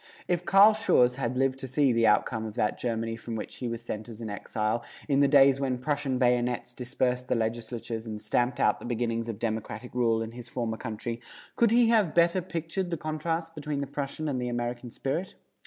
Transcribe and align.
If 0.27 0.45
Carl 0.45 0.73
Schurz 0.73 1.13
had 1.13 1.37
lived 1.37 1.59
to 1.59 1.67
see 1.67 1.93
the 1.93 2.07
outcome 2.07 2.43
of 2.47 2.55
that 2.55 2.79
Germany 2.79 3.15
from 3.15 3.35
which 3.35 3.57
he 3.57 3.67
was 3.67 3.83
sent 3.83 4.09
as 4.09 4.19
an 4.19 4.31
exile, 4.31 4.83
in 5.07 5.19
the 5.19 5.27
days 5.27 5.59
when 5.59 5.77
Prussian 5.77 6.17
bayonets 6.17 6.73
dispersed 6.73 7.27
the 7.27 7.35
legislatures 7.35 8.07
and 8.07 8.19
stamped 8.19 8.59
out 8.59 8.79
the 8.79 8.85
beginnings 8.87 9.29
of 9.29 9.37
democratic 9.37 9.93
rule 9.93 10.23
in 10.23 10.31
his 10.31 10.49
former 10.49 10.77
country, 10.77 11.21
could 11.55 11.69
he 11.69 11.89
have 11.89 12.15
better 12.15 12.41
pictured 12.41 12.89
the 12.89 12.97
contrasts 12.97 13.51
between 13.51 13.79
the 13.79 13.85
Prussian 13.85 14.27
and 14.27 14.41
the 14.41 14.49
American 14.49 14.89
spirit? 14.89 15.35